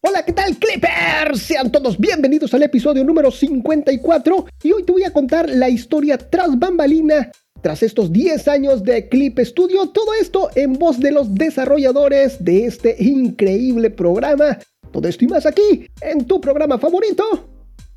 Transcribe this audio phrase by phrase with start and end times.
[0.00, 1.42] Hola, ¿qué tal Clippers?
[1.42, 6.16] Sean todos bienvenidos al episodio número 54 y hoy te voy a contar la historia
[6.16, 11.34] tras bambalina tras estos 10 años de Clip Studio, todo esto en voz de los
[11.34, 14.58] desarrolladores de este increíble programa.
[14.92, 17.24] Todo esto y más aquí, en tu programa favorito,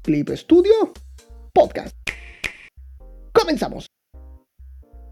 [0.02, 0.94] Clip Studio
[1.54, 1.96] Podcast.
[3.32, 3.86] Comenzamos.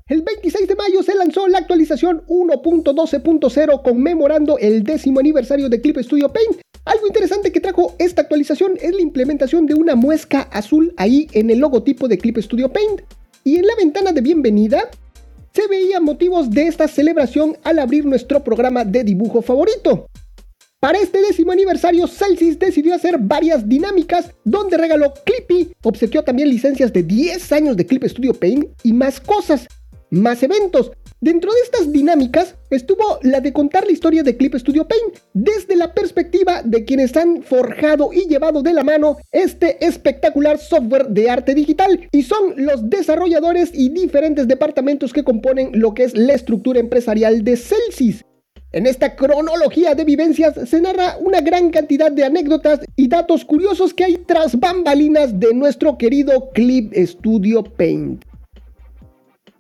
[0.08, 6.00] El 26 de mayo se lanzó la actualización 1.12.0 conmemorando el décimo aniversario de Clip
[6.00, 6.62] Studio Paint.
[6.90, 11.52] Algo interesante que trajo esta actualización es la implementación de una muesca azul ahí en
[11.52, 13.02] el logotipo de Clip Studio Paint.
[13.44, 14.90] Y en la ventana de bienvenida
[15.54, 20.08] se veían motivos de esta celebración al abrir nuestro programa de dibujo favorito.
[20.80, 26.92] Para este décimo aniversario, Celsius decidió hacer varias dinámicas donde regaló Clippy, obsequió también licencias
[26.92, 29.68] de 10 años de Clip Studio Paint y más cosas
[30.12, 30.92] más eventos.
[31.22, 35.76] Dentro de estas dinámicas estuvo la de contar la historia de Clip Studio Paint desde
[35.76, 41.30] la perspectiva de quienes han forjado y llevado de la mano este espectacular software de
[41.30, 46.34] arte digital y son los desarrolladores y diferentes departamentos que componen lo que es la
[46.34, 48.24] estructura empresarial de Celsius.
[48.72, 53.96] En esta cronología de vivencias se narra una gran cantidad de anécdotas y datos curiosos
[53.96, 58.29] que hay tras bambalinas de nuestro querido Clip Studio Paint.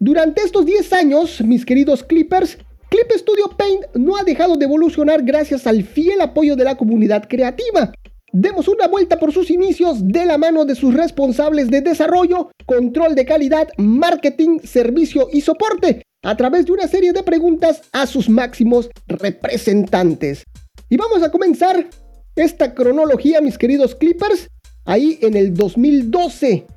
[0.01, 5.23] Durante estos 10 años, mis queridos Clippers, Clip Studio Paint no ha dejado de evolucionar
[5.23, 7.91] gracias al fiel apoyo de la comunidad creativa.
[8.31, 13.13] Demos una vuelta por sus inicios de la mano de sus responsables de desarrollo, control
[13.13, 18.29] de calidad, marketing, servicio y soporte, a través de una serie de preguntas a sus
[18.29, 20.45] máximos representantes.
[20.89, 21.89] Y vamos a comenzar
[22.37, 24.47] esta cronología, mis queridos Clippers,
[24.85, 26.67] ahí en el 2012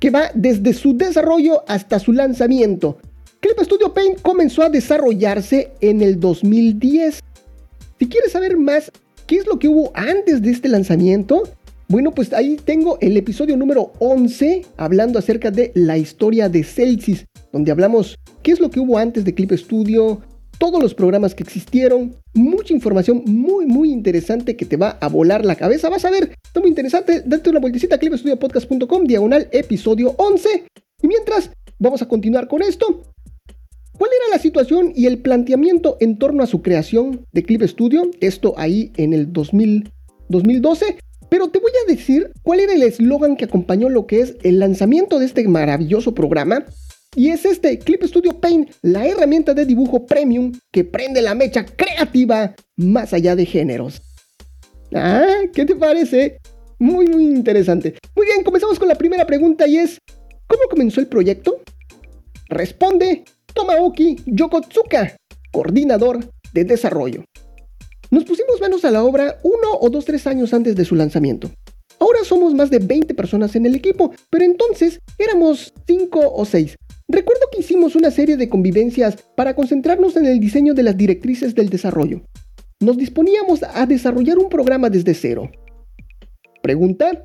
[0.00, 2.98] que va desde su desarrollo hasta su lanzamiento.
[3.38, 7.20] Clip Studio Paint comenzó a desarrollarse en el 2010.
[7.98, 8.90] Si quieres saber más
[9.26, 11.44] qué es lo que hubo antes de este lanzamiento,
[11.88, 17.26] bueno, pues ahí tengo el episodio número 11 hablando acerca de la historia de Celsius,
[17.52, 20.20] donde hablamos qué es lo que hubo antes de Clip Studio,
[20.60, 25.42] todos los programas que existieron, mucha información muy muy interesante que te va a volar
[25.46, 25.88] la cabeza.
[25.88, 27.22] Vas a ver, está muy interesante.
[27.24, 30.66] Date una vueltecita a clipestudiopodcast.com, diagonal episodio 11.
[31.02, 33.02] Y mientras, vamos a continuar con esto.
[33.98, 38.10] ¿Cuál era la situación y el planteamiento en torno a su creación de Clip Studio?
[38.20, 40.98] Esto ahí en el 2012.
[41.30, 44.58] Pero te voy a decir cuál era el eslogan que acompañó lo que es el
[44.58, 46.66] lanzamiento de este maravilloso programa
[47.16, 51.64] y es este Clip Studio Paint, la herramienta de dibujo premium que prende la mecha
[51.64, 54.00] creativa más allá de géneros.
[54.94, 56.38] Ah, ¿qué te parece?
[56.78, 57.94] Muy, muy interesante.
[58.14, 59.98] Muy bien, comenzamos con la primera pregunta y es,
[60.46, 61.60] ¿cómo comenzó el proyecto?
[62.48, 65.16] Responde Tomaoki Yokotsuka,
[65.52, 66.20] coordinador
[66.52, 67.24] de desarrollo.
[68.10, 71.50] Nos pusimos manos a la obra uno o dos, tres años antes de su lanzamiento.
[72.00, 76.76] Ahora somos más de 20 personas en el equipo, pero entonces éramos 5 o 6,
[77.12, 81.56] Recuerdo que hicimos una serie de convivencias para concentrarnos en el diseño de las directrices
[81.56, 82.22] del desarrollo.
[82.78, 85.50] Nos disponíamos a desarrollar un programa desde cero.
[86.62, 87.24] Pregunta.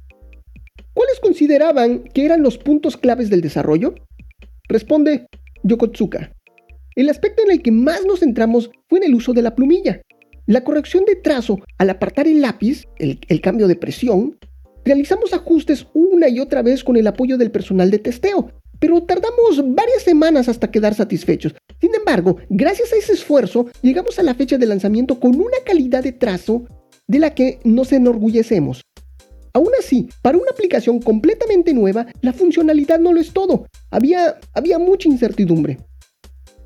[0.95, 3.93] ¿Cuáles consideraban que eran los puntos claves del desarrollo?
[4.67, 5.27] Responde
[5.61, 6.31] Yokotsuka.
[6.95, 10.01] El aspecto en el que más nos centramos fue en el uso de la plumilla.
[10.47, 14.35] La corrección de trazo al apartar el lápiz, el, el cambio de presión,
[14.83, 19.61] realizamos ajustes una y otra vez con el apoyo del personal de testeo, pero tardamos
[19.73, 21.53] varias semanas hasta quedar satisfechos.
[21.81, 26.03] Sin embargo, gracias a ese esfuerzo, llegamos a la fecha de lanzamiento con una calidad
[26.03, 26.65] de trazo
[27.07, 28.81] de la que nos enorgullecemos.
[29.53, 33.67] Aún así, para una aplicación completamente nueva, la funcionalidad no lo es todo.
[33.89, 35.77] Había, había mucha incertidumbre.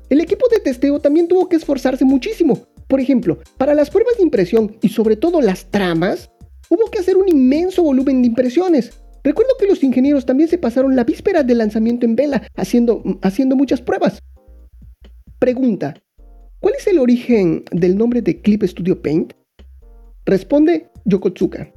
[0.08, 2.66] El equipo de testeo también tuvo que esforzarse muchísimo.
[2.88, 6.30] Por ejemplo, para las pruebas de impresión y sobre todo las tramas,
[6.68, 8.90] hubo que hacer un inmenso volumen de impresiones.
[9.22, 13.56] Recuerdo que los ingenieros también se pasaron la víspera del lanzamiento en vela haciendo, haciendo
[13.56, 14.22] muchas pruebas.
[15.38, 15.94] Pregunta,
[16.60, 19.34] ¿cuál es el origen del nombre de Clip Studio Paint?
[20.24, 21.72] Responde Yokotsuka.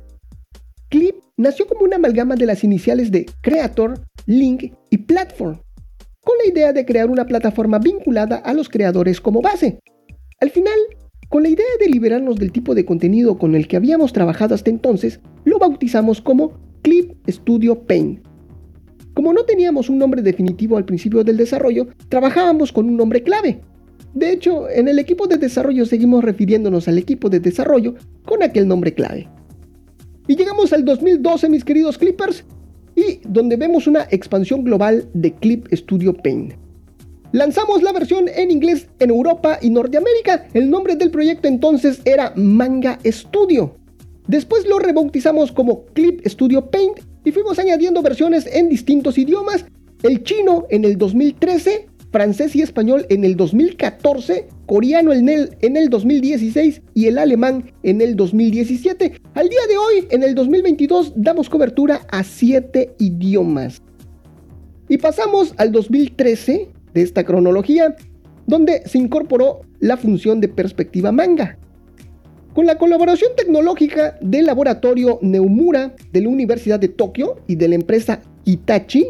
[0.89, 5.59] Clip nació como una amalgama de las iniciales de Creator, Link y Platform,
[6.21, 9.79] con la idea de crear una plataforma vinculada a los creadores como base.
[10.39, 10.77] Al final,
[11.29, 14.69] con la idea de liberarnos del tipo de contenido con el que habíamos trabajado hasta
[14.69, 18.19] entonces, lo bautizamos como Clip Studio Paint.
[19.15, 23.61] Como no teníamos un nombre definitivo al principio del desarrollo, trabajábamos con un nombre clave.
[24.13, 27.95] De hecho, en el equipo de desarrollo seguimos refiriéndonos al equipo de desarrollo
[28.25, 29.27] con aquel nombre clave.
[30.27, 32.43] Y llegamos al 2012, mis queridos Clippers,
[32.95, 36.53] y donde vemos una expansión global de Clip Studio Paint.
[37.31, 40.47] Lanzamos la versión en inglés en Europa y Norteamérica.
[40.53, 43.75] El nombre del proyecto entonces era Manga Studio.
[44.27, 49.65] Después lo rebautizamos como Clip Studio Paint y fuimos añadiendo versiones en distintos idiomas,
[50.01, 55.75] el chino en el 2013, francés y español en el 2014, coreano en el, en
[55.75, 59.19] el 2016 y el alemán en el 2017.
[59.33, 63.81] Al día de hoy, en el 2022, damos cobertura a 7 idiomas.
[64.87, 67.95] Y pasamos al 2013 de esta cronología,
[68.45, 71.57] donde se incorporó la función de perspectiva manga.
[72.53, 77.73] Con la colaboración tecnológica del laboratorio Neumura de la Universidad de Tokio y de la
[77.73, 79.07] empresa Hitachi,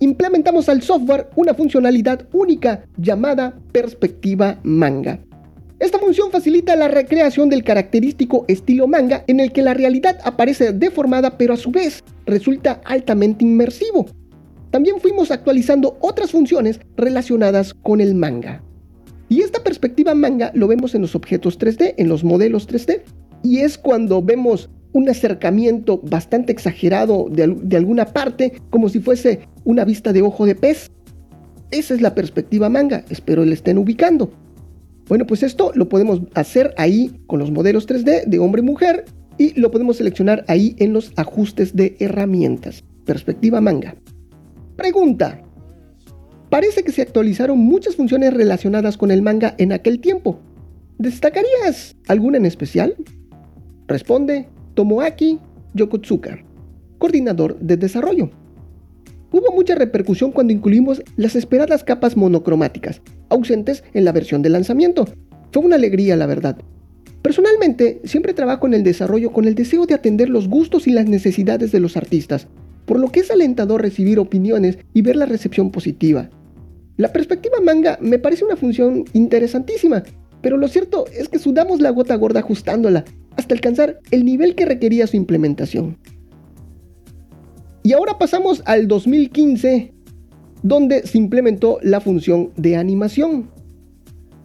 [0.00, 5.20] implementamos al software una funcionalidad única llamada perspectiva manga.
[5.78, 10.74] Esta función facilita la recreación del característico estilo manga en el que la realidad aparece
[10.74, 14.04] deformada pero a su vez resulta altamente inmersivo.
[14.70, 18.62] También fuimos actualizando otras funciones relacionadas con el manga.
[19.30, 23.02] Y esta perspectiva manga lo vemos en los objetos 3D, en los modelos 3D,
[23.44, 29.84] y es cuando vemos un acercamiento bastante exagerado de, alguna parte, como si fuese una
[29.84, 30.90] vista de ojo de pez.
[31.70, 34.32] Esa es la perspectiva manga, espero le estén ubicando.
[35.06, 39.04] Bueno, pues esto lo podemos hacer ahí con los modelos 3D de hombre-mujer
[39.38, 42.82] y lo podemos seleccionar ahí en los ajustes de herramientas.
[43.04, 43.94] Perspectiva manga.
[44.74, 45.40] Pregunta.
[46.50, 50.40] Parece que se actualizaron muchas funciones relacionadas con el manga en aquel tiempo.
[50.98, 52.96] ¿Destacarías alguna en especial?
[53.86, 55.38] Responde Tomoaki
[55.74, 56.44] Yokotsuka,
[56.98, 58.30] coordinador de desarrollo.
[59.30, 65.06] Hubo mucha repercusión cuando incluimos las esperadas capas monocromáticas, ausentes en la versión de lanzamiento.
[65.52, 66.58] Fue una alegría, la verdad.
[67.22, 71.06] Personalmente, siempre trabajo en el desarrollo con el deseo de atender los gustos y las
[71.06, 72.48] necesidades de los artistas,
[72.86, 76.28] por lo que es alentador recibir opiniones y ver la recepción positiva.
[77.00, 80.02] La perspectiva manga me parece una función interesantísima,
[80.42, 83.06] pero lo cierto es que sudamos la gota gorda ajustándola
[83.38, 85.96] hasta alcanzar el nivel que requería su implementación.
[87.82, 89.94] Y ahora pasamos al 2015,
[90.62, 93.48] donde se implementó la función de animación.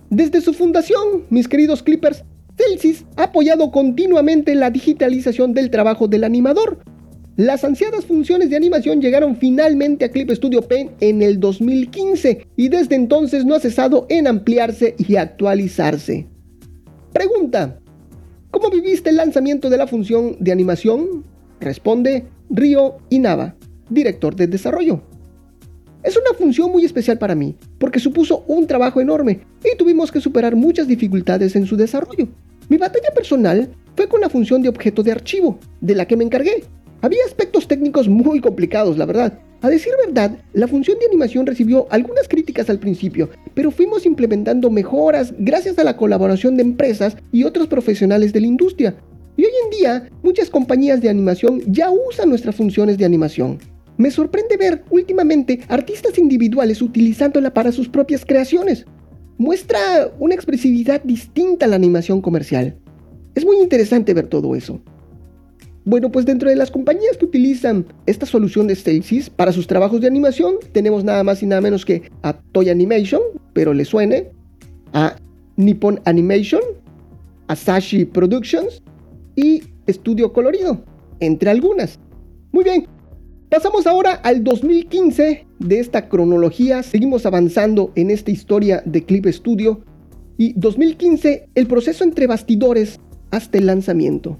[0.10, 2.24] Desde su fundación, mis queridos clippers,
[2.58, 6.80] Celsius ha apoyado continuamente la digitalización del trabajo del animador.
[7.38, 12.70] Las ansiadas funciones de animación llegaron finalmente a Clip Studio Paint en el 2015 y
[12.70, 16.28] desde entonces no ha cesado en ampliarse y actualizarse.
[17.12, 17.80] Pregunta,
[18.56, 21.26] ¿Cómo viviste el lanzamiento de la función de animación?
[21.60, 23.54] Responde Río Inaba,
[23.90, 25.02] director de desarrollo.
[26.04, 30.22] Es una función muy especial para mí, porque supuso un trabajo enorme y tuvimos que
[30.22, 32.30] superar muchas dificultades en su desarrollo.
[32.70, 33.68] Mi batalla personal
[33.98, 36.64] fue con la función de objeto de archivo, de la que me encargué.
[37.02, 41.88] Había aspectos técnicos muy complicados, la verdad, a decir verdad, la función de animación recibió
[41.90, 47.46] algunas críticas al principio, pero fuimos implementando mejoras gracias a la colaboración de empresas y
[47.46, 48.96] otros profesionales de la industria.
[49.38, 53.58] Y hoy en día, muchas compañías de animación ya usan nuestras funciones de animación.
[53.98, 58.86] Me sorprende ver últimamente artistas individuales utilizándola para sus propias creaciones.
[59.40, 62.78] Muestra una expresividad distinta a la animación comercial.
[63.34, 64.80] Es muy interesante ver todo eso.
[65.88, 70.02] Bueno, pues dentro de las compañías que utilizan esta solución de Stasis para sus trabajos
[70.02, 73.22] de animación, tenemos nada más y nada menos que a Toy Animation,
[73.54, 74.32] pero le suene,
[74.94, 75.16] a
[75.58, 76.62] Nippon Animation,
[77.48, 78.82] a Sashi Productions
[79.36, 80.84] y Estudio Colorido,
[81.20, 82.00] entre algunas.
[82.52, 82.88] Muy bien,
[83.52, 89.82] pasamos ahora al 2015 de esta cronología, seguimos avanzando en esta historia de Clip Studio
[90.36, 93.00] y 2015 el proceso entre bastidores
[93.30, 94.40] hasta el lanzamiento.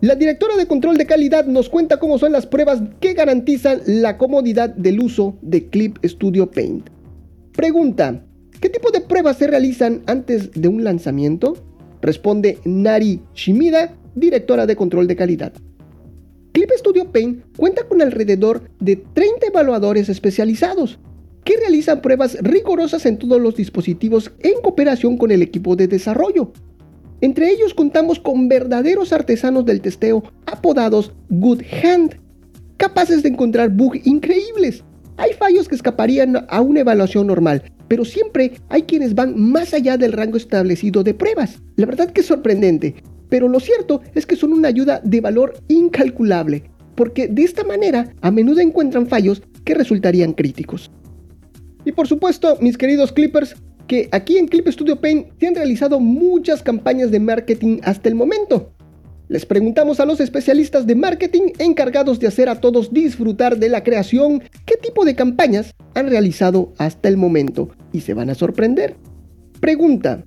[0.00, 4.16] La directora de control de calidad nos cuenta cómo son las pruebas que garantizan la
[4.16, 6.88] comodidad del uso de Clip Studio Paint.
[7.50, 8.24] Pregunta,
[8.60, 11.56] ¿qué tipo de pruebas se realizan antes de un lanzamiento?
[12.00, 15.52] Responde Nari Shimida, directora de control de calidad.
[16.52, 21.00] Clip Studio Paint cuenta con alrededor de 30 evaluadores especializados
[21.42, 26.52] que realizan pruebas rigurosas en todos los dispositivos en cooperación con el equipo de desarrollo.
[27.20, 32.16] Entre ellos contamos con verdaderos artesanos del testeo apodados Good Hand,
[32.76, 34.84] capaces de encontrar bugs increíbles.
[35.16, 39.96] Hay fallos que escaparían a una evaluación normal, pero siempre hay quienes van más allá
[39.96, 41.60] del rango establecido de pruebas.
[41.74, 45.54] La verdad que es sorprendente, pero lo cierto es que son una ayuda de valor
[45.66, 50.90] incalculable, porque de esta manera a menudo encuentran fallos que resultarían críticos.
[51.84, 53.56] Y por supuesto, mis queridos clippers,
[53.88, 58.14] que aquí en Clip Studio Paint se han realizado muchas campañas de marketing hasta el
[58.14, 58.70] momento.
[59.28, 63.82] Les preguntamos a los especialistas de marketing encargados de hacer a todos disfrutar de la
[63.82, 68.96] creación qué tipo de campañas han realizado hasta el momento y se van a sorprender.
[69.60, 70.24] Pregunta,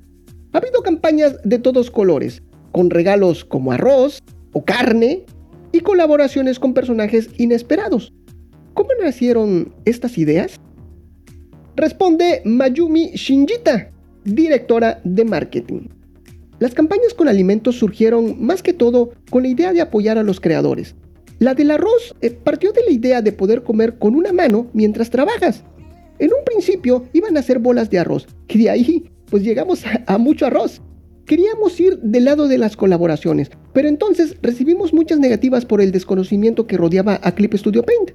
[0.54, 4.22] ha habido campañas de todos colores, con regalos como arroz,
[4.54, 5.26] o carne
[5.72, 8.14] y colaboraciones con personajes inesperados.
[8.74, 10.60] ¿Cómo nacieron estas ideas?
[11.76, 13.92] Responde Mayumi Shinjita,
[14.26, 15.88] directora de marketing.
[16.60, 20.42] Las campañas con alimentos surgieron más que todo con la idea de apoyar a los
[20.42, 20.96] creadores.
[21.40, 25.10] La del arroz eh, partió de la idea de poder comer con una mano mientras
[25.10, 25.64] trabajas.
[26.20, 30.18] En un principio iban a ser bolas de arroz, y de ahí pues llegamos a
[30.18, 30.82] mucho arroz.
[31.26, 36.68] Queríamos ir del lado de las colaboraciones, pero entonces recibimos muchas negativas por el desconocimiento
[36.68, 38.12] que rodeaba a Clip Studio Paint.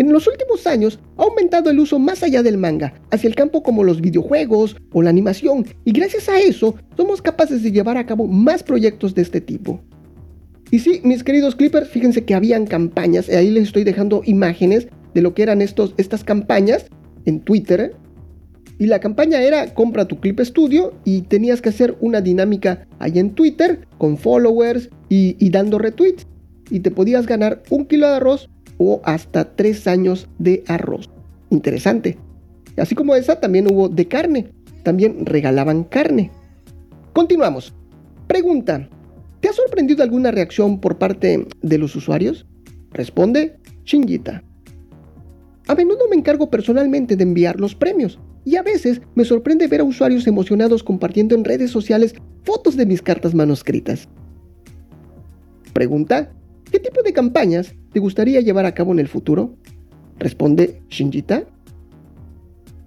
[0.00, 3.62] En los últimos años ha aumentado el uso más allá del manga, hacia el campo
[3.62, 8.06] como los videojuegos o la animación, y gracias a eso somos capaces de llevar a
[8.06, 9.82] cabo más proyectos de este tipo.
[10.70, 14.88] Y sí, mis queridos clippers, fíjense que habían campañas, y ahí les estoy dejando imágenes
[15.12, 16.86] de lo que eran estos, estas campañas
[17.26, 17.94] en Twitter.
[18.78, 23.18] Y la campaña era compra tu clip studio y tenías que hacer una dinámica ahí
[23.18, 26.26] en Twitter con followers y dando retweets.
[26.70, 28.48] Y te podías ganar un kilo de arroz
[28.82, 31.10] o hasta tres años de arroz.
[31.50, 32.16] Interesante.
[32.78, 34.48] Así como esa, también hubo de carne.
[34.82, 36.30] También regalaban carne.
[37.12, 37.74] Continuamos.
[38.26, 38.88] Pregunta.
[39.40, 42.46] ¿Te ha sorprendido alguna reacción por parte de los usuarios?
[42.90, 44.42] Responde Shinjita.
[45.66, 49.82] A menudo me encargo personalmente de enviar los premios y a veces me sorprende ver
[49.82, 54.08] a usuarios emocionados compartiendo en redes sociales fotos de mis cartas manuscritas.
[55.74, 56.32] Pregunta.
[56.70, 59.56] ¿Qué tipo de campañas te gustaría llevar a cabo en el futuro?
[60.20, 61.42] Responde Shinjita.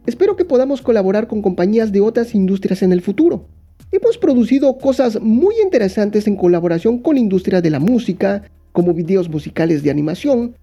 [0.06, 3.46] Espero que podamos colaborar con compañías de otras industrias en el futuro.
[3.92, 9.28] Hemos producido cosas muy interesantes en colaboración con la industria de la música, como videos
[9.28, 10.56] musicales de animación.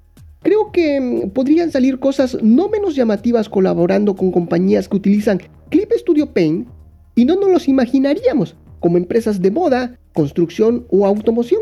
[0.43, 5.93] Creo que mm, podrían salir cosas no menos llamativas colaborando con compañías que utilizan Clip
[5.93, 6.69] Studio Paint
[7.15, 11.61] y no nos los imaginaríamos, como empresas de moda, construcción o automoción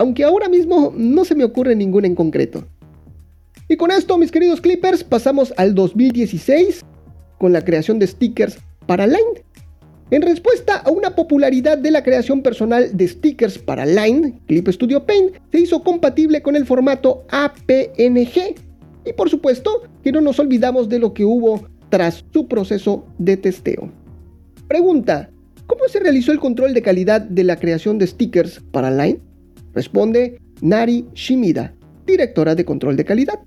[0.00, 2.64] aunque ahora mismo no se me ocurre ninguna en concreto.
[3.68, 6.82] Y con esto, mis queridos Clippers, pasamos al 2016
[7.36, 9.44] con la creación de stickers para Line.
[10.10, 15.04] En respuesta a una popularidad de la creación personal de stickers para Line, Clip Studio
[15.04, 18.54] Paint se hizo compatible con el formato APNG.
[19.04, 23.36] Y por supuesto que no nos olvidamos de lo que hubo tras su proceso de
[23.36, 23.92] testeo.
[24.66, 25.28] Pregunta,
[25.66, 29.20] ¿cómo se realizó el control de calidad de la creación de stickers para Line?
[29.74, 31.74] Responde Nari Shimida,
[32.06, 33.40] directora de control de calidad.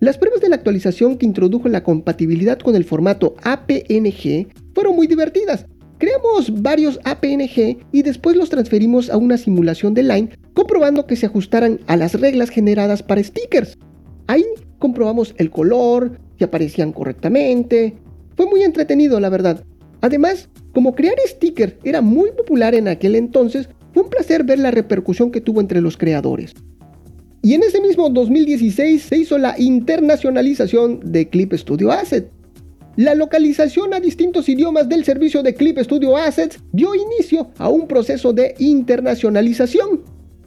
[0.00, 5.06] Las pruebas de la actualización que introdujo la compatibilidad con el formato APNG fueron muy
[5.06, 5.66] divertidas.
[5.98, 11.26] Creamos varios APNG y después los transferimos a una simulación de Line comprobando que se
[11.26, 13.78] ajustaran a las reglas generadas para stickers.
[14.26, 14.44] Ahí
[14.78, 17.96] comprobamos el color, si aparecían correctamente.
[18.36, 19.64] Fue muy entretenido, la verdad.
[20.02, 24.72] Además, como crear stickers era muy popular en aquel entonces, fue un placer ver la
[24.72, 26.52] repercusión que tuvo entre los creadores.
[27.42, 32.28] Y en ese mismo 2016 se hizo la internacionalización de Clip Studio Assets.
[32.96, 37.86] La localización a distintos idiomas del servicio de Clip Studio Assets dio inicio a un
[37.86, 40.02] proceso de internacionalización.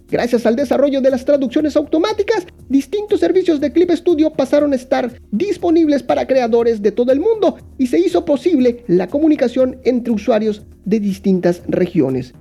[0.09, 5.11] Gracias al desarrollo de las traducciones automáticas, distintos servicios de Clip Studio pasaron a estar
[5.31, 10.63] disponibles para creadores de todo el mundo y se hizo posible la comunicación entre usuarios
[10.85, 12.33] de distintas regiones.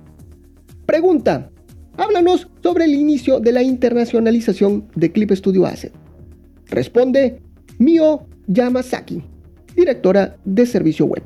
[0.87, 1.51] Pregunta.
[1.97, 5.91] Háblanos sobre el inicio de la internacionalización de Clip Studio Asset.
[6.67, 7.41] Responde
[7.77, 9.21] Mio Yamasaki,
[9.75, 11.23] directora de servicio web.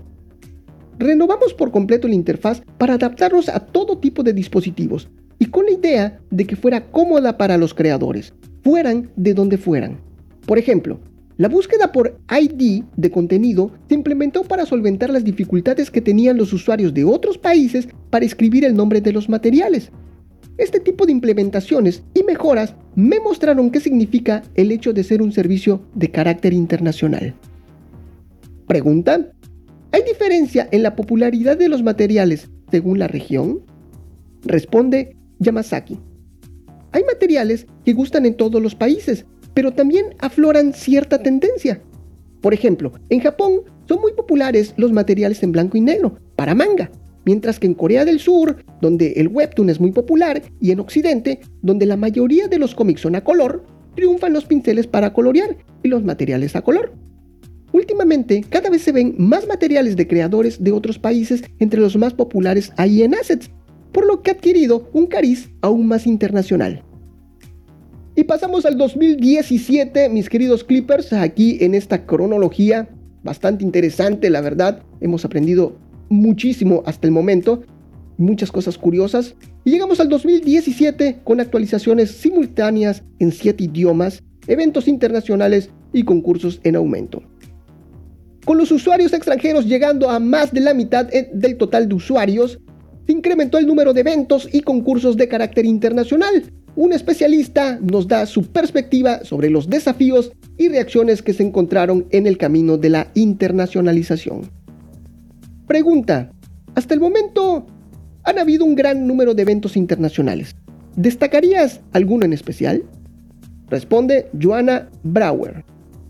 [0.98, 5.74] Renovamos por completo la interfaz para adaptarnos a todo tipo de dispositivos y con la
[5.74, 10.02] idea de que fuera cómoda para los creadores, fueran de donde fueran.
[10.48, 11.00] Por ejemplo,
[11.42, 16.54] la búsqueda por ID de contenido se implementó para solventar las dificultades que tenían los
[16.54, 19.90] usuarios de otros países para escribir el nombre de los materiales.
[20.60, 25.32] Este tipo de implementaciones y mejoras me mostraron qué significa el hecho de ser un
[25.32, 27.34] servicio de carácter internacional.
[28.68, 29.32] Pregunta.
[29.94, 33.62] ¿Hay diferencia en la popularidad de los materiales según la región?
[34.44, 35.98] Responde Yamasaki.
[36.92, 41.82] Hay materiales que gustan en todos los países, pero también afloran cierta tendencia.
[42.42, 46.92] Por ejemplo, en Japón son muy populares los materiales en blanco y negro para manga,
[47.26, 51.40] mientras que en Corea del Sur, donde el webtoon es muy popular, y en Occidente,
[51.62, 53.66] donde la mayoría de los cómics son a color,
[53.96, 56.94] triunfan los pinceles para colorear y los materiales a color.
[57.74, 62.14] Últimamente, cada vez se ven más materiales de creadores de otros países entre los más
[62.14, 63.50] populares ahí en Assets,
[63.92, 66.84] por lo que ha adquirido un cariz aún más internacional.
[68.22, 72.88] Y pasamos al 2017, mis queridos Clippers, aquí en esta cronología
[73.24, 74.84] bastante interesante, la verdad.
[75.00, 75.76] Hemos aprendido
[76.08, 77.64] muchísimo hasta el momento.
[78.18, 79.34] muchas cosas curiosas.
[79.66, 86.76] Y llegamos al 2017 con actualizaciones simultáneas en 7 idiomas, eventos internacionales y concursos en
[86.76, 87.24] aumento.
[88.46, 92.60] Con los usuarios extranjeros llegando a más de la mitad eh, del total de usuarios,
[93.08, 96.44] se incrementó el número de eventos y concursos de carácter internacional.
[96.76, 102.28] Un especialista nos da su perspectiva sobre los desafíos y reacciones que se encontraron en
[102.28, 104.50] el camino de la internacionalización.
[105.68, 106.32] Pregunta.
[106.76, 107.66] Hasta el momento
[108.24, 110.56] han habido un gran número de eventos internacionales.
[110.96, 112.84] ¿Destacarías alguno en especial?
[113.70, 115.66] Responde Joanna Brauer,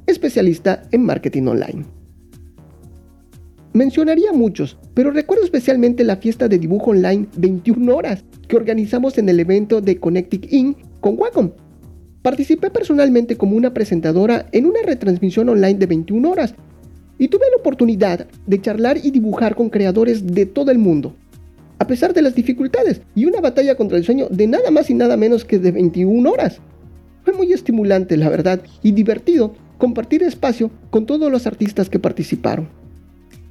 [0.06, 1.86] especialista en marketing online.
[3.74, 9.30] Mencionaría muchos, pero recuerdo especialmente la fiesta de dibujo online 21 horas que organizamos en
[9.30, 11.52] el evento de Connecting In con Wacom.
[12.22, 16.54] Participé personalmente como una presentadora en una retransmisión online de 21 horas
[17.18, 21.16] y tuve la oportunidad de charlar y dibujar con creadores de todo el mundo,
[21.80, 24.94] a pesar de las dificultades y una batalla contra el sueño de nada más y
[24.94, 26.60] nada menos que de 21 horas.
[27.24, 32.81] Fue muy estimulante, la verdad, y divertido compartir espacio con todos los artistas que participaron.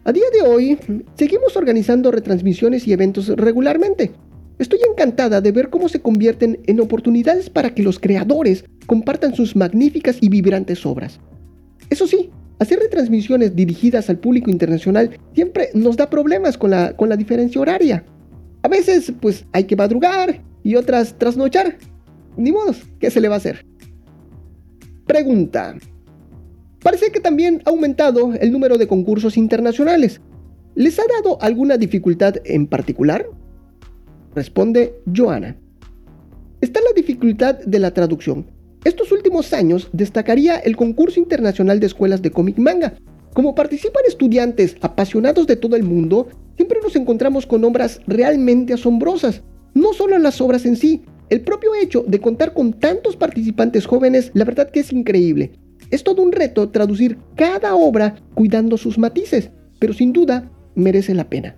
[0.03, 0.79] A día de hoy,
[1.15, 4.13] seguimos organizando retransmisiones y eventos regularmente.
[4.59, 9.57] Estoy encantada de ver cómo se convierten en oportunidades para que los creadores compartan sus
[9.57, 11.21] magníficas y vibrantes obras.
[11.91, 17.11] Eso sí, hacer retransmisiones dirigidas al público internacional siempre nos da problemas con la, con
[17.11, 18.05] la diferencia horaria.
[18.63, 21.77] A veces, pues hay que madrugar y otras trasnochar.
[22.39, 23.67] Ni modo, ¿qué se le va a hacer?
[25.07, 25.77] Pregunta.
[26.83, 30.21] Parece que también ha aumentado el número de concursos internacionales.
[30.75, 33.27] ¿Les ha dado alguna dificultad en particular?
[34.35, 35.57] Responde Joana.
[36.61, 38.47] Está la dificultad de la traducción.
[38.85, 42.95] Estos últimos años destacaría el concurso internacional de escuelas de cómic manga.
[43.35, 49.43] Como participan estudiantes apasionados de todo el mundo, siempre nos encontramos con obras realmente asombrosas.
[49.75, 54.31] No solo las obras en sí, el propio hecho de contar con tantos participantes jóvenes,
[54.33, 55.53] la verdad que es increíble.
[55.91, 61.29] Es todo un reto traducir cada obra cuidando sus matices, pero sin duda merece la
[61.29, 61.57] pena.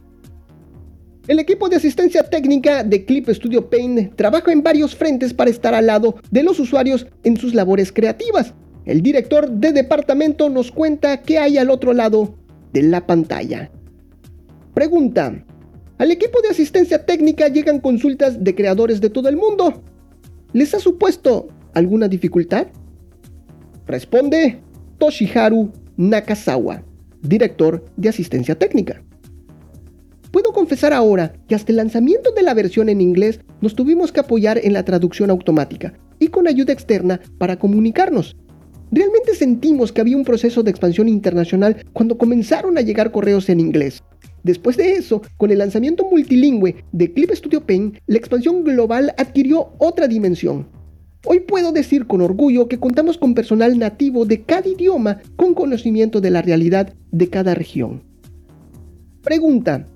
[1.29, 5.73] El equipo de asistencia técnica de Clip Studio Paint trabaja en varios frentes para estar
[5.73, 8.55] al lado de los usuarios en sus labores creativas.
[8.87, 12.35] El director de departamento nos cuenta qué hay al otro lado
[12.73, 13.71] de la pantalla.
[14.75, 15.45] Pregunta.
[15.99, 19.85] Al equipo de asistencia técnica llegan consultas de creadores de todo el mundo.
[20.53, 22.67] ¿Les ha supuesto alguna dificultad?
[23.87, 24.61] Responde
[24.99, 26.83] Toshiharu Nakazawa,
[27.21, 29.03] director de asistencia técnica.
[30.31, 34.21] Puedo confesar ahora que hasta el lanzamiento de la versión en inglés nos tuvimos que
[34.21, 38.37] apoyar en la traducción automática y con ayuda externa para comunicarnos.
[38.93, 43.61] Realmente sentimos que había un proceso de expansión internacional cuando comenzaron a llegar correos en
[43.61, 44.03] inglés.
[44.43, 49.73] Después de eso, con el lanzamiento multilingüe de Clip Studio Paint, la expansión global adquirió
[49.79, 50.67] otra dimensión.
[51.25, 56.21] Hoy puedo decir con orgullo que contamos con personal nativo de cada idioma con conocimiento
[56.21, 58.03] de la realidad de cada región.
[59.23, 59.87] Pregunta,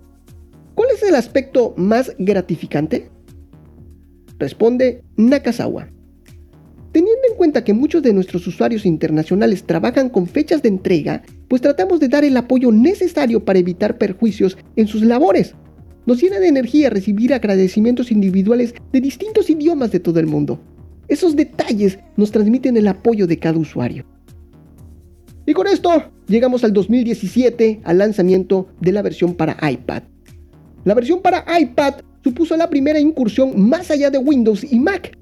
[0.77, 3.11] ¿cuál es el aspecto más gratificante?
[4.39, 5.89] Responde Nakazawa.
[6.93, 11.61] Teniendo en cuenta que muchos de nuestros usuarios internacionales trabajan con fechas de entrega, pues
[11.61, 15.57] tratamos de dar el apoyo necesario para evitar perjuicios en sus labores.
[16.07, 20.61] Nos llena de energía recibir agradecimientos individuales de distintos idiomas de todo el mundo.
[21.09, 24.05] Esos detalles nos transmiten el apoyo de cada usuario.
[25.47, 30.03] Y con esto llegamos al 2017, al lanzamiento de la versión para iPad.
[30.85, 35.17] La versión para iPad supuso la primera incursión más allá de Windows y Mac,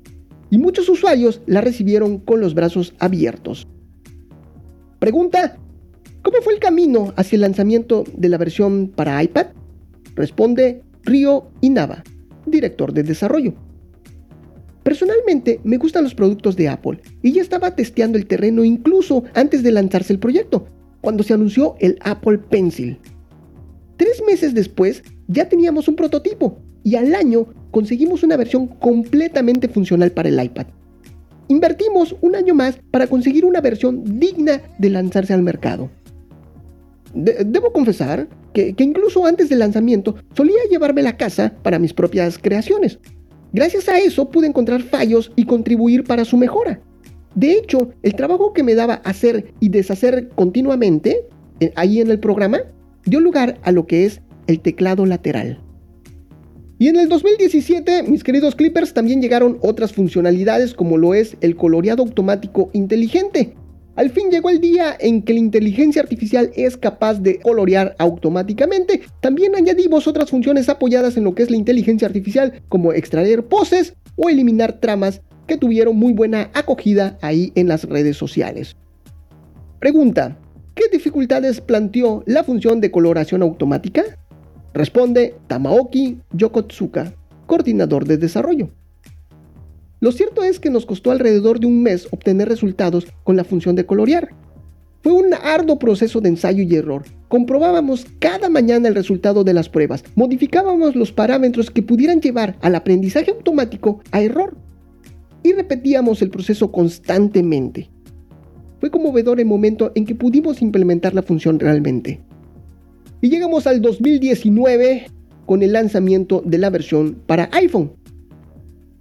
[0.50, 3.66] y muchos usuarios la recibieron con los brazos abiertos.
[4.98, 5.58] Pregunta,
[6.22, 9.48] ¿cómo fue el camino hacia el lanzamiento de la versión para iPad?
[10.14, 12.04] Responde Río Inaba,
[12.46, 13.52] director de desarrollo.
[14.84, 19.62] Personalmente me gustan los productos de Apple y ya estaba testeando el terreno incluso antes
[19.62, 20.66] de lanzarse el proyecto,
[21.00, 22.98] cuando se anunció el Apple Pencil.
[23.96, 30.12] Tres meses después ya teníamos un prototipo y al año conseguimos una versión completamente funcional
[30.12, 30.66] para el iPad.
[31.48, 35.90] Invertimos un año más para conseguir una versión digna de lanzarse al mercado.
[37.14, 42.98] debo confesar que, incluso antes del lanzamiento solía llevarme la casa para mis propias creaciones,
[43.54, 46.80] Gracias a eso pude encontrar fallos y contribuir para su mejora.
[47.36, 51.28] De hecho, el trabajo que me daba hacer y deshacer continuamente,
[51.60, 52.62] eh, ahí en el programa,
[53.04, 55.60] dio lugar a lo que es el teclado lateral.
[56.80, 61.54] Y en el 2017, mis queridos Clippers, también llegaron otras funcionalidades como lo es el
[61.54, 63.54] coloreado automático inteligente.
[63.96, 69.02] Al fin llegó el día en que la inteligencia artificial es capaz de colorear automáticamente.
[69.20, 73.94] También añadimos otras funciones apoyadas en lo que es la inteligencia artificial, como extraer poses
[74.16, 78.76] o eliminar tramas que tuvieron muy buena acogida ahí en las redes sociales.
[79.78, 80.38] Pregunta,
[80.74, 84.02] ¿qué dificultades planteó la función de coloración automática?
[84.72, 87.14] Responde Tamaoki Yokotsuka,
[87.46, 88.70] coordinador de desarrollo.
[90.04, 93.74] Lo cierto es que nos costó alrededor de un mes obtener resultados con la función
[93.74, 94.34] de colorear.
[95.02, 97.04] Fue un arduo proceso de ensayo y error.
[97.28, 102.74] Comprobábamos cada mañana el resultado de las pruebas, modificábamos los parámetros que pudieran llevar al
[102.74, 104.58] aprendizaje automático a error
[105.42, 107.88] y repetíamos el proceso constantemente.
[108.80, 112.20] Fue conmovedor el momento en que pudimos implementar la función realmente.
[113.22, 115.06] Y llegamos al 2019
[115.46, 118.03] con el lanzamiento de la versión para iPhone.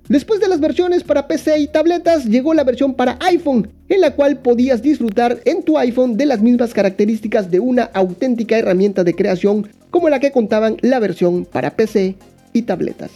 [0.09, 4.11] Después de las versiones para PC y tabletas, llegó la versión para iPhone, en la
[4.15, 9.15] cual podías disfrutar en tu iPhone de las mismas características de una auténtica herramienta de
[9.15, 12.17] creación como la que contaban la versión para PC
[12.51, 13.11] y tabletas.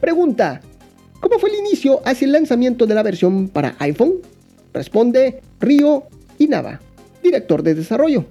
[0.00, 0.62] Pregunta,
[1.20, 4.14] ¿cómo fue el inicio hacia el lanzamiento de la versión para iPhone?
[4.72, 6.04] Responde Río
[6.38, 6.80] Inaba,
[7.22, 8.24] director de desarrollo.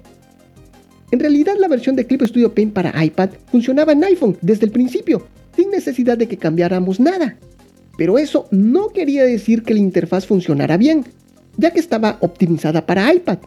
[1.12, 4.72] En realidad la versión de Clip Studio Paint para iPad funcionaba en iPhone desde el
[4.72, 5.24] principio,
[5.56, 7.36] sin necesidad de que cambiáramos nada.
[7.96, 11.04] Pero eso no quería decir que la interfaz funcionara bien,
[11.56, 13.38] ya que estaba optimizada para iPad.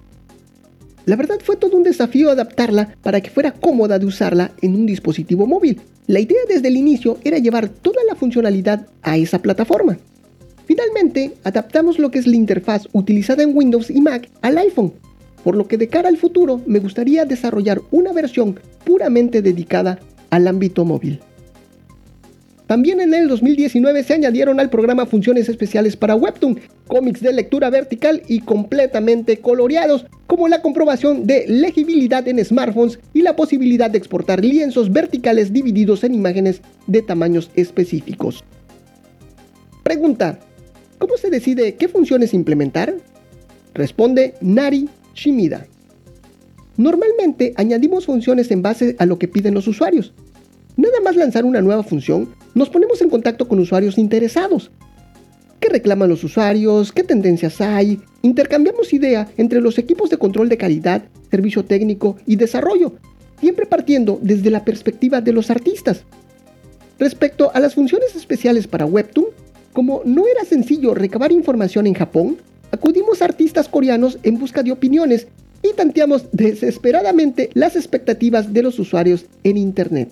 [1.06, 4.86] La verdad fue todo un desafío adaptarla para que fuera cómoda de usarla en un
[4.86, 5.82] dispositivo móvil.
[6.08, 9.98] La idea desde el inicio era llevar toda la funcionalidad a esa plataforma.
[10.66, 14.94] Finalmente, adaptamos lo que es la interfaz utilizada en Windows y Mac al iPhone,
[15.44, 20.48] por lo que de cara al futuro me gustaría desarrollar una versión puramente dedicada al
[20.48, 21.20] ámbito móvil.
[22.74, 27.70] También en el 2019 se añadieron al programa funciones especiales para Webtoon, cómics de lectura
[27.70, 34.00] vertical y completamente coloreados, como la comprobación de legibilidad en smartphones y la posibilidad de
[34.00, 38.44] exportar lienzos verticales divididos en imágenes de tamaños específicos.
[39.84, 40.40] Pregunta,
[40.98, 42.96] ¿cómo se decide qué funciones implementar?
[43.76, 45.68] Responde Nari Shimida.
[46.78, 50.12] Normalmente añadimos funciones en base a lo que piden los usuarios.
[50.76, 54.72] Nada más lanzar una nueva función, nos ponemos en contacto con usuarios interesados.
[55.60, 56.92] ¿Qué reclaman los usuarios?
[56.92, 58.02] ¿Qué tendencias hay?
[58.24, 62.94] Intercambiamos idea entre los equipos de control de calidad, servicio técnico y desarrollo,
[63.40, 66.06] siempre partiendo desde la perspectiva de los artistas.
[66.98, 69.28] Respecto a las funciones especiales para Webtoon,
[69.74, 72.38] como no era sencillo recabar información en Japón,
[72.72, 75.28] acudimos a artistas coreanos en busca de opiniones
[75.62, 80.10] y tanteamos desesperadamente las expectativas de los usuarios en Internet.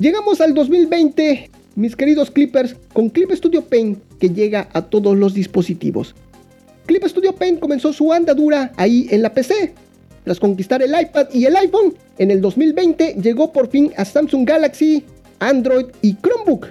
[0.00, 5.34] Llegamos al 2020, mis queridos Clippers, con Clip Studio Paint que llega a todos los
[5.34, 6.14] dispositivos.
[6.86, 9.74] Clip Studio Paint comenzó su andadura ahí en la PC.
[10.24, 14.48] Tras conquistar el iPad y el iPhone, en el 2020 llegó por fin a Samsung
[14.48, 15.04] Galaxy,
[15.38, 16.68] Android y Chromebook.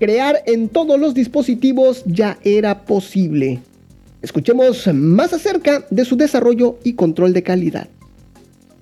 [0.00, 3.60] Crear en todos los dispositivos ya era posible.
[4.22, 7.86] Escuchemos más acerca de su desarrollo y control de calidad.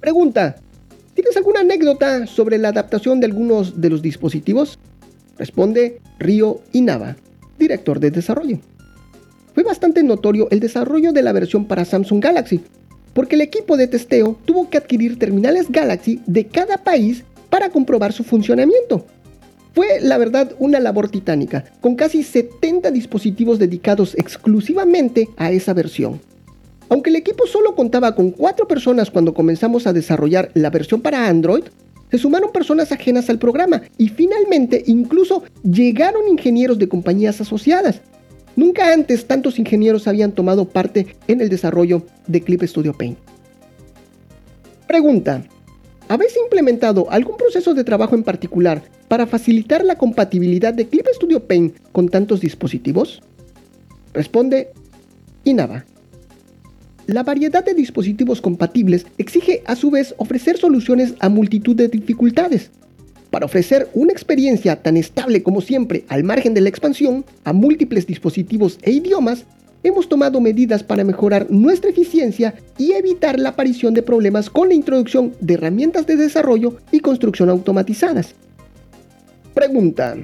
[0.01, 0.57] Pregunta,
[1.15, 4.79] ¿tienes alguna anécdota sobre la adaptación de algunos de los dispositivos?
[5.39, 7.17] Responde Río Inaba,
[7.59, 8.59] director de desarrollo.
[9.55, 12.61] Fue bastante notorio el desarrollo de la versión para Samsung Galaxy,
[13.13, 18.13] porque el equipo de testeo tuvo que adquirir terminales Galaxy de cada país para comprobar
[18.13, 19.07] su funcionamiento.
[19.75, 26.21] Fue, la verdad, una labor titánica, con casi 70 dispositivos dedicados exclusivamente a esa versión.
[26.91, 31.29] Aunque el equipo solo contaba con 4 personas cuando comenzamos a desarrollar la versión para
[31.29, 31.65] Android,
[32.11, 38.03] se sumaron personas ajenas al programa y finalmente incluso llegaron ingenieros de compañías asociadas.
[38.57, 43.19] Nunca antes tantos ingenieros habían tomado parte en el desarrollo de Clip Studio Paint.
[44.87, 45.45] Pregunta,
[46.11, 51.47] ¿Habéis implementado algún proceso de trabajo en particular para facilitar la compatibilidad de Clip Studio
[51.47, 53.23] Paint con tantos dispositivos?
[54.13, 54.73] Responde
[55.45, 55.85] Inava.
[57.11, 62.71] La variedad de dispositivos compatibles exige a su vez ofrecer soluciones a multitud de dificultades.
[63.33, 68.07] Para ofrecer una experiencia tan estable como siempre al margen de la expansión a múltiples
[68.07, 69.45] dispositivos e idiomas,
[69.83, 74.75] hemos tomado medidas para mejorar nuestra eficiencia y evitar la aparición de problemas con la
[74.75, 78.37] introducción de herramientas de desarrollo y construcción automatizadas.
[79.53, 80.17] Pregunta.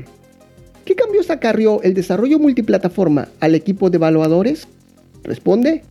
[0.85, 4.69] ¿Qué cambios acarrió el desarrollo multiplataforma al equipo de evaluadores?
[5.25, 5.83] Responde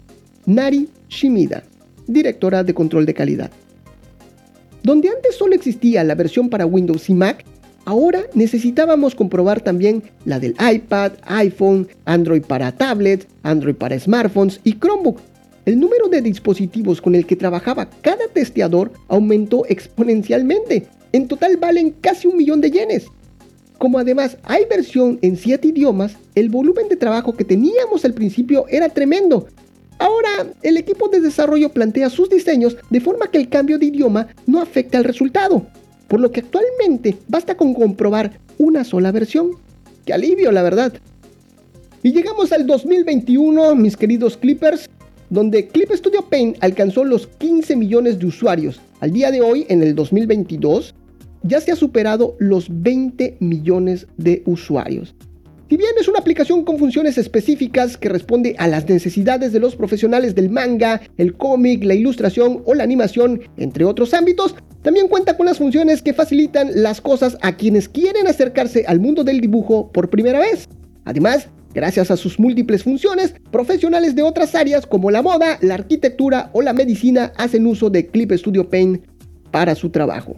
[0.46, 1.64] Nari Shimida,
[2.08, 3.52] directora de control de calidad.
[4.84, 7.44] Donde antes solo existía la versión para Windows y Mac,
[7.86, 14.74] ahora necesitábamos comprobar también la del iPad, iPhone, Android para tablet, Android para smartphones y
[14.74, 15.20] Chromebook.
[15.66, 20.88] El número de dispositivos con el que trabajaba cada testeador aumentó exponencialmente.
[21.12, 23.08] En total valen casi un millón de yenes.
[23.80, 28.66] Como además hay versión en 7 idiomas, el volumen de trabajo que teníamos al principio
[28.70, 29.48] era tremendo.
[29.98, 34.28] Ahora, el equipo de desarrollo plantea sus diseños de forma que el cambio de idioma
[34.46, 35.66] no afecte al resultado,
[36.08, 39.52] por lo que actualmente basta con comprobar una sola versión.
[40.06, 40.94] ¡Qué alivio, la verdad!
[42.04, 44.90] Y llegamos al 2021, mis queridos Clippers,
[45.30, 48.80] donde Clip Studio Paint alcanzó los 15 millones de usuarios.
[49.00, 50.94] Al día de hoy, en el 2022,
[51.44, 55.16] ya se ha superado los 20 millones de usuarios.
[55.68, 59.76] Si bien es una aplicación con funciones específicas que responde a las necesidades de los
[59.76, 65.36] profesionales del manga, el cómic, la ilustración o la animación, entre otros ámbitos, también cuenta
[65.36, 69.92] con las funciones que facilitan las cosas a quienes quieren acercarse al mundo del dibujo
[69.92, 70.70] por primera vez.
[71.04, 76.52] Además, gracias a sus múltiples funciones, profesionales de otras áreas como la moda, la arquitectura
[76.54, 79.04] o la medicina hacen uso de Clip Studio Paint
[79.50, 80.36] para su trabajo.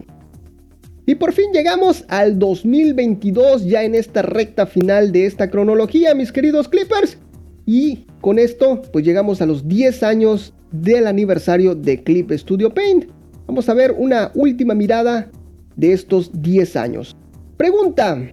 [1.08, 6.30] Y por fin llegamos al 2022, ya en esta recta final de esta cronología, mis
[6.30, 7.16] queridos Clippers.
[7.64, 13.06] Y con esto, pues llegamos a los 10 años del aniversario de Clip Studio Paint.
[13.46, 15.30] Vamos a ver una última mirada
[15.76, 17.16] de estos 10 años.
[17.56, 18.30] Pregunta,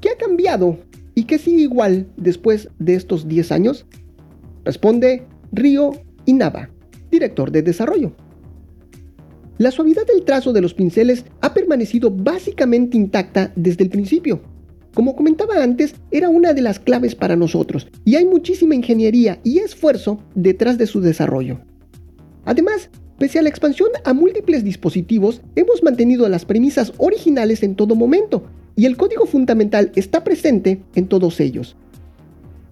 [0.00, 0.76] ¿qué ha cambiado
[1.14, 3.86] y qué sigue igual después de estos 10 años?
[4.64, 5.92] Responde Río
[6.24, 6.68] Inaba,
[7.12, 8.10] director de desarrollo.
[9.58, 14.40] La suavidad del trazo de los pinceles ha permanecido básicamente intacta desde el principio.
[14.94, 19.58] Como comentaba antes, era una de las claves para nosotros y hay muchísima ingeniería y
[19.58, 21.58] esfuerzo detrás de su desarrollo.
[22.44, 27.96] Además, pese a la expansión a múltiples dispositivos, hemos mantenido las premisas originales en todo
[27.96, 28.44] momento
[28.76, 31.76] y el código fundamental está presente en todos ellos.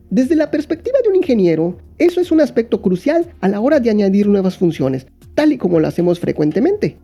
[0.09, 3.91] Desde la perspectiva de un ingeniero, eso es un aspecto crucial a la hora de
[3.91, 6.97] añadir nuevas funciones, tal y como lo hacemos frecuentemente.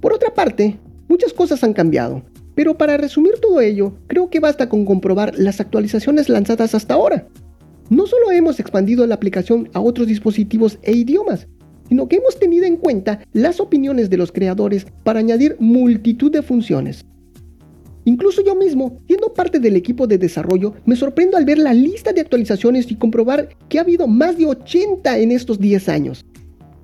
[0.00, 2.22] Por otra parte, muchas cosas han cambiado,
[2.54, 7.28] pero para resumir todo ello, creo que basta con comprobar las actualizaciones lanzadas hasta ahora.
[7.90, 11.48] No solo hemos expandido la aplicación a otros dispositivos e idiomas,
[11.88, 16.42] sino que hemos tenido en cuenta las opiniones de los creadores para añadir multitud de
[16.42, 17.04] funciones.
[18.04, 22.12] Incluso yo mismo, siendo parte del equipo de desarrollo, me sorprendo al ver la lista
[22.12, 26.24] de actualizaciones y comprobar que ha habido más de 80 en estos 10 años.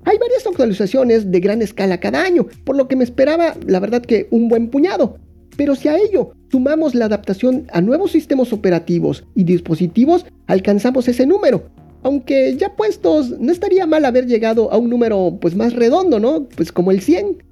[0.07, 4.01] Hay varias actualizaciones de gran escala cada año, por lo que me esperaba, la verdad
[4.01, 5.17] que un buen puñado.
[5.57, 11.25] Pero si a ello sumamos la adaptación a nuevos sistemas operativos y dispositivos, alcanzamos ese
[11.25, 11.65] número.
[12.03, 16.47] Aunque ya puestos, no estaría mal haber llegado a un número pues más redondo, ¿no?
[16.55, 17.43] Pues como el 100.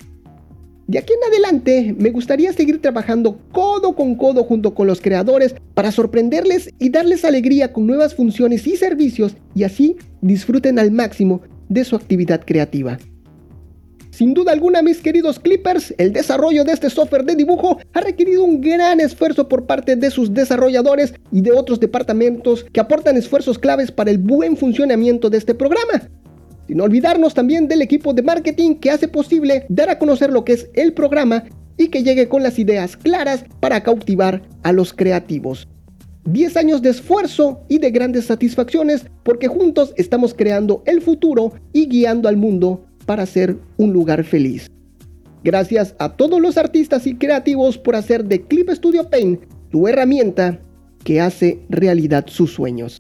[0.87, 5.55] De aquí en adelante, me gustaría seguir trabajando codo con codo junto con los creadores
[5.73, 11.41] para sorprenderles y darles alegría con nuevas funciones y servicios y así disfruten al máximo
[11.69, 12.97] de su actividad creativa.
[14.15, 18.45] Sin duda alguna, mis queridos Clippers, el desarrollo de este software de dibujo ha requerido
[18.45, 23.60] un gran esfuerzo por parte de sus desarrolladores y de otros departamentos que aportan esfuerzos
[23.60, 26.10] claves para el buen funcionamiento de este programa.
[26.65, 30.54] Sin olvidarnos también del equipo de marketing que hace posible dar a conocer lo que
[30.54, 31.43] es el programa
[31.78, 35.67] y que llegue con las ideas claras para cautivar a los creativos.
[36.25, 41.88] 10 años de esfuerzo y de grandes satisfacciones porque juntos estamos creando el futuro y
[41.88, 44.69] guiando al mundo para ser un lugar feliz.
[45.43, 50.59] Gracias a todos los artistas y creativos por hacer de Clip Studio Paint tu herramienta
[51.03, 52.99] que hace realidad sus sueños.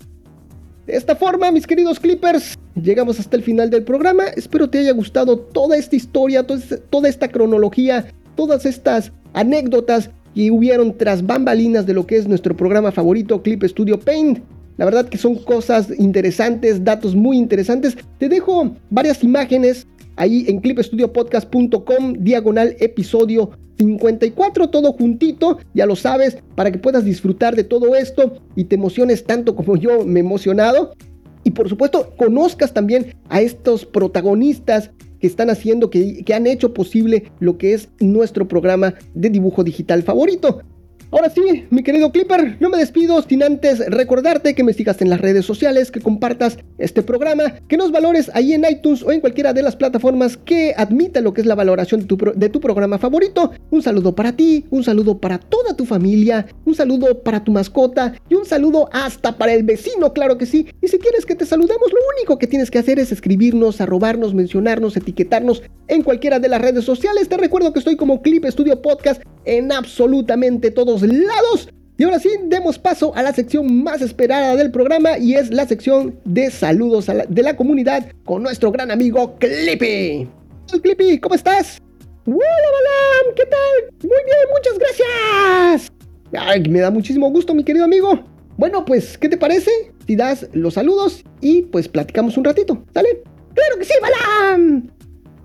[0.85, 4.25] De esta forma, mis queridos Clippers, llegamos hasta el final del programa.
[4.35, 10.95] Espero te haya gustado toda esta historia, toda esta cronología, todas estas anécdotas y hubieron
[10.97, 14.39] tras bambalinas de lo que es nuestro programa favorito, Clip Studio Paint.
[14.77, 17.97] La verdad que son cosas interesantes, datos muy interesantes.
[18.19, 26.37] Te dejo varias imágenes ahí en clipstudiopodcast.com, diagonal episodio 54, todo juntito, ya lo sabes,
[26.55, 30.23] para que puedas disfrutar de todo esto y te emociones tanto como yo me he
[30.23, 30.93] emocionado.
[31.43, 34.91] Y por supuesto, conozcas también a estos protagonistas
[35.25, 39.63] que están haciendo, que, que han hecho posible lo que es nuestro programa de dibujo
[39.63, 40.61] digital favorito.
[41.15, 45.09] Ahora sí, mi querido Clipper, no me despido sin antes recordarte que me sigas en
[45.09, 49.21] las redes sociales, que compartas este programa, que nos valores ahí en iTunes o en
[49.21, 52.59] cualquiera de las plataformas que admita lo que es la valoración de tu, de tu
[52.59, 53.53] programa favorito.
[53.71, 58.13] Un saludo para ti, un saludo para toda tu familia, un saludo para tu mascota
[58.27, 60.67] y un saludo hasta para el vecino, claro que sí.
[60.81, 64.33] Y si quieres que te saludemos, lo único que tienes que hacer es escribirnos, arrobarnos,
[64.33, 67.29] mencionarnos, etiquetarnos en cualquiera de las redes sociales.
[67.29, 71.04] Te recuerdo que estoy como Clip Studio Podcast en absolutamente todos
[71.97, 75.65] Y ahora sí, demos paso a la sección más esperada del programa y es la
[75.65, 80.27] sección de saludos de la comunidad con nuestro gran amigo Clippy.
[80.81, 81.81] Clippy, ¿cómo estás?
[82.25, 84.09] Hola, Balam, ¿qué tal?
[84.09, 85.91] Muy bien, muchas gracias.
[86.33, 88.25] Ay, me da muchísimo gusto, mi querido amigo.
[88.57, 89.71] Bueno, pues, ¿qué te parece
[90.05, 92.83] si das los saludos y pues platicamos un ratito?
[92.93, 93.23] ¿Sale?
[93.53, 94.89] ¡Claro que sí, Balam!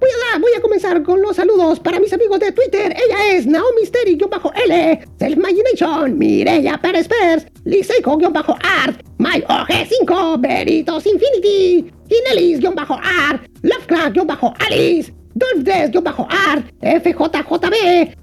[0.01, 2.97] Voy a, voy a comenzar con los saludos para mis amigos de Twitter.
[2.97, 15.13] Ella es Naomi Steri-L, Self Imagination, Mireya Pérez Pers, Liseiko-Art, MyOG5, Veritos Infinity, Inelis-Art, Lovecraft-Alice,
[15.35, 18.15] Dolphdress-Art, FJJB,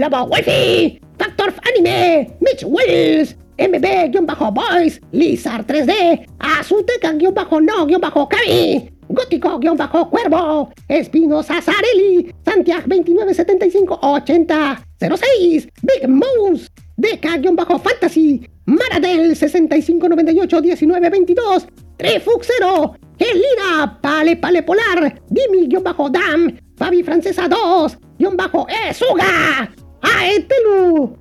[0.00, 15.68] Lava Wifi, Factor Anime, Mitch Wills, MB-Boys, Lizard 3D, Azuteca-No-Kami, Gótico-Cuervo, Espinosa Zarelli, Santiago 29758006,
[15.82, 21.66] Big Mouse, Deca-Fantasy, Maradel 65981922,
[21.98, 27.98] Trifuxero, Elina, Pale Pale Polar, Dimi-Dam, Fabi Francesa 2,
[28.34, 29.68] bajo Esuga,
[30.00, 31.18] Aetelu,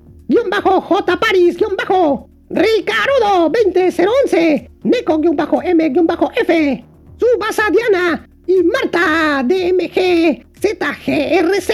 [0.49, 6.49] bajo J Paris, bajo Ricarudo 20011, Neko-M-F,
[7.22, 11.70] Subasa Diana y Marta DMG ZGRC.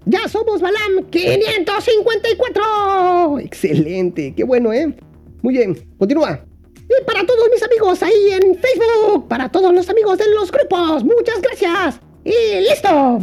[0.06, 3.40] Ya somos Balam 554.
[3.40, 4.96] Excelente, qué bueno, ¿eh?
[5.42, 6.46] Muy bien, continúa.
[6.88, 11.04] Y para todos mis amigos ahí en Facebook, para todos los amigos de los grupos,
[11.04, 12.00] muchas gracias.
[12.24, 13.20] Y listo.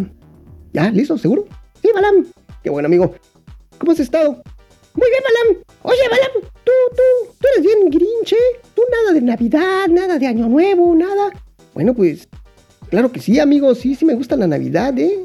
[0.75, 0.91] ¿Ya?
[0.91, 1.17] ¿Listo?
[1.17, 1.47] ¿Seguro?
[1.81, 2.27] Sí, Balam.
[2.63, 3.15] Qué bueno, amigo.
[3.79, 4.43] ¿Cómo has estado?
[4.95, 5.57] Muy bien, Balam.
[5.83, 6.33] Oye, Balam,
[6.69, 8.37] tú, tú, tú eres bien grinche.
[8.75, 11.33] Tú nada de Navidad, nada de Año Nuevo, nada.
[11.75, 12.29] Bueno, pues,
[12.91, 13.75] claro que sí, amigo.
[13.75, 15.25] Sí, sí me gusta la Navidad, ¿eh?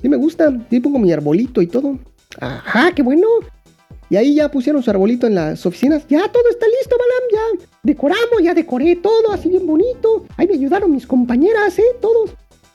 [0.00, 0.52] Sí me gusta.
[0.70, 1.98] Sí pongo mi arbolito y todo.
[2.40, 3.26] Ajá, qué bueno.
[4.10, 6.06] Y ahí ya pusieron su arbolito en las oficinas.
[6.08, 7.58] Ya todo está listo, Balam.
[7.58, 10.24] Ya decoramos, ya decoré todo así bien bonito.
[10.36, 11.96] Ahí me ayudaron mis compañeras, ¿eh?
[12.00, 12.30] Todos.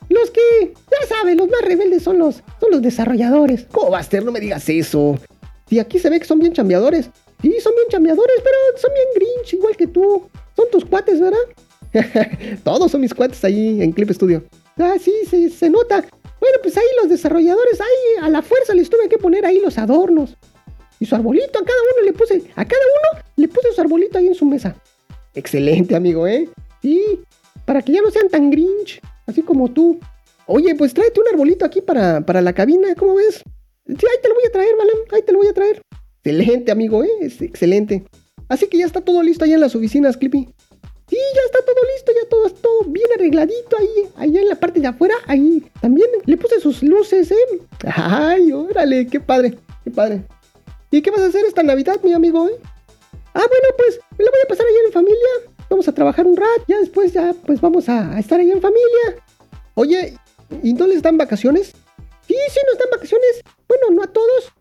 [0.08, 3.66] Los que, ya saben, los más rebeldes son los, son los desarrolladores.
[3.72, 4.24] ¿Cómo, Baster?
[4.24, 5.18] No me digas eso.
[5.70, 7.10] Y aquí se ve que son bien chambeadores.
[7.44, 10.22] Sí, son bien chambeadores, pero son bien grinch, igual que tú.
[10.56, 11.38] Son tus cuates, ¿verdad?
[12.64, 14.42] Todos son mis cuates ahí en Clip Studio.
[14.78, 15.96] Ah, sí, sí, se nota.
[16.40, 19.76] Bueno, pues ahí los desarrolladores, ahí a la fuerza les tuve que poner ahí los
[19.76, 20.38] adornos.
[20.98, 24.16] Y su arbolito, a cada uno le puse, a cada uno le puse su arbolito
[24.16, 24.74] ahí en su mesa.
[25.34, 26.48] Excelente, amigo, ¿eh?
[26.80, 27.20] Sí,
[27.66, 30.00] para que ya no sean tan grinch, así como tú.
[30.46, 33.42] Oye, pues tráete un arbolito aquí para, para la cabina, ¿cómo ves?
[33.86, 34.96] Sí, ahí te lo voy a traer, Balam.
[35.12, 35.82] Ahí te lo voy a traer.
[36.24, 37.10] Excelente, amigo, ¿eh?
[37.20, 38.04] Es excelente.
[38.48, 40.48] Así que ya está todo listo ahí en las oficinas, Clippy.
[41.06, 44.80] Sí, ya está todo listo, ya todo, todo bien arregladito ahí, ahí en la parte
[44.80, 47.60] de afuera, ahí también le puse sus luces, ¿eh?
[47.94, 50.24] Ay, órale, qué padre, qué padre.
[50.90, 52.58] ¿Y qué vas a hacer esta Navidad, mi amigo, eh?
[53.34, 55.28] Ah, bueno, pues me la voy a pasar ahí en familia.
[55.68, 59.22] Vamos a trabajar un rato, ya después ya pues vamos a, estar ahí en familia.
[59.74, 60.16] Oye,
[60.62, 61.74] ¿y no les dan vacaciones?
[62.26, 63.42] Sí, sí, nos dan vacaciones.
[63.68, 64.52] Bueno, no a todos.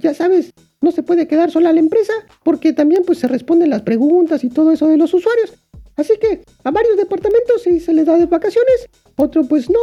[0.00, 0.52] ya sabes,
[0.84, 2.12] no se puede quedar sola la empresa
[2.44, 5.54] porque también pues se responden las preguntas y todo eso de los usuarios.
[5.96, 9.80] Así que a varios departamentos sí se les da de vacaciones, otro pues no.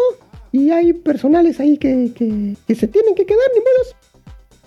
[0.52, 3.96] Y hay personales ahí que, que, se tienen que quedar, ni modos.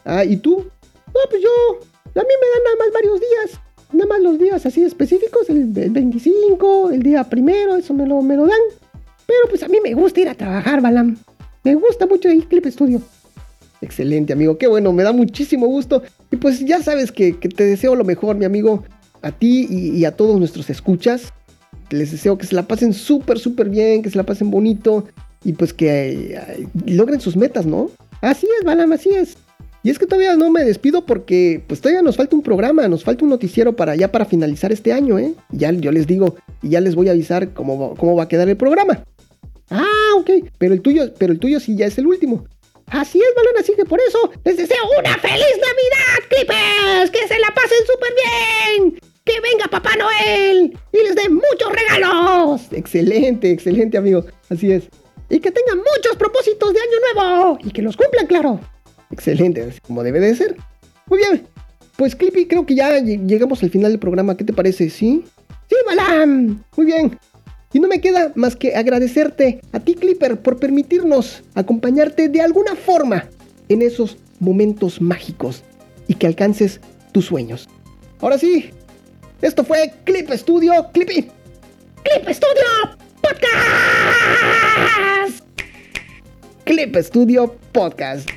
[0.04, 0.56] Ah, ¿y tú?
[0.58, 3.60] No, pues yo, a mí me dan nada más varios días.
[3.92, 8.34] Nada más los días así específicos, el, 25, el día primero, eso me lo, me
[8.34, 8.60] lo dan.
[9.26, 11.18] Pero pues a mí me gusta ir a trabajar, Balam.
[11.62, 13.02] Me gusta mucho el Clip Studio.
[13.80, 14.58] Excelente, amigo.
[14.58, 16.02] Qué bueno, me da muchísimo gusto.
[16.30, 18.84] Y pues ya sabes que, te deseo lo mejor, mi amigo.
[19.22, 21.32] A ti y, a todos nuestros escuchas.
[21.90, 25.06] Les deseo que se la pasen súper, súper bien, que se la pasen bonito.
[25.44, 27.90] Y pues que logren sus metas, ¿no?
[28.20, 29.36] Así es, Balam, así es.
[29.82, 33.04] Y es que todavía no me despido porque pues todavía nos falta un programa, nos
[33.04, 35.34] falta un noticiero para ya para finalizar este año, ¿eh?
[35.50, 38.48] Ya yo les digo y ya les voy a avisar cómo, cómo va a quedar
[38.48, 39.04] el programa.
[39.68, 42.46] Ah, ok, pero el tuyo, pero el tuyo sí ya es el último.
[42.88, 47.10] Así es, Balón, así que por eso les deseo una feliz Navidad, Clippers.
[47.10, 49.00] Que se la pasen súper bien.
[49.24, 52.60] Que venga Papá Noel y les dé muchos regalos.
[52.72, 54.24] Excelente, excelente, amigo.
[54.50, 54.84] Así es.
[55.30, 57.58] Y que tengan muchos propósitos de año nuevo.
[57.64, 58.60] Y que los cumplan, claro.
[59.10, 60.56] Excelente, como debe de ser.
[61.06, 61.46] Muy bien.
[61.96, 64.36] Pues Clippy, creo que ya llegamos al final del programa.
[64.36, 64.90] ¿Qué te parece?
[64.90, 65.24] ¿Sí?
[65.68, 66.62] Sí, Balam.
[66.76, 67.18] Muy bien.
[67.74, 72.76] Y no me queda más que agradecerte a ti, Clipper, por permitirnos acompañarte de alguna
[72.76, 73.28] forma
[73.68, 75.64] en esos momentos mágicos
[76.06, 77.68] y que alcances tus sueños.
[78.20, 78.70] Ahora sí,
[79.42, 81.28] esto fue Clip Studio, Clippy.
[82.04, 82.62] Clip Studio
[83.20, 85.44] Podcast.
[86.64, 88.30] Clip Studio Podcast.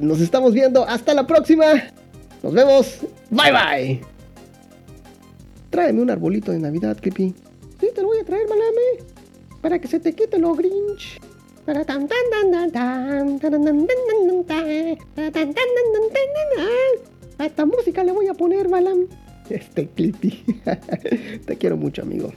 [0.00, 0.84] Nos estamos viendo.
[0.88, 1.84] Hasta la próxima.
[2.42, 2.98] Nos vemos.
[3.30, 4.00] Bye bye.
[5.70, 7.32] Tráeme un arbolito de Navidad, Clippy.
[7.94, 9.04] Te voy a traer, Malame.
[9.60, 11.20] Para que se te quite lo Grinch.
[11.64, 13.86] Para tan tan tan tan tan tan tan tan
[14.46, 16.72] tan tan tan
[17.38, 19.06] Hasta música le voy a poner, Balam.
[19.48, 20.44] Este Clippy.
[21.46, 22.32] Te quiero mucho, amigo.